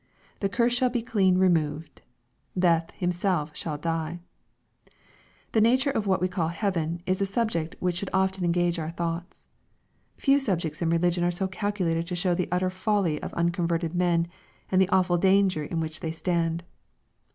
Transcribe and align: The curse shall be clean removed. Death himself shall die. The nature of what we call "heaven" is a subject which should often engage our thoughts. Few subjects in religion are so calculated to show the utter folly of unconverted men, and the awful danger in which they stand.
The 0.39 0.49
curse 0.49 0.73
shall 0.73 0.89
be 0.89 1.03
clean 1.03 1.37
removed. 1.37 2.01
Death 2.57 2.89
himself 2.95 3.55
shall 3.55 3.77
die. 3.77 4.19
The 5.51 5.61
nature 5.61 5.91
of 5.91 6.07
what 6.07 6.19
we 6.21 6.27
call 6.27 6.47
"heaven" 6.47 7.03
is 7.05 7.21
a 7.21 7.25
subject 7.27 7.75
which 7.79 7.97
should 7.97 8.09
often 8.11 8.43
engage 8.43 8.79
our 8.79 8.89
thoughts. 8.89 9.45
Few 10.17 10.39
subjects 10.39 10.81
in 10.81 10.89
religion 10.89 11.23
are 11.23 11.29
so 11.29 11.47
calculated 11.47 12.07
to 12.07 12.15
show 12.15 12.33
the 12.33 12.49
utter 12.51 12.71
folly 12.71 13.21
of 13.21 13.31
unconverted 13.35 13.93
men, 13.93 14.25
and 14.71 14.81
the 14.81 14.89
awful 14.89 15.19
danger 15.19 15.63
in 15.65 15.79
which 15.79 15.99
they 15.99 16.09
stand. 16.09 16.63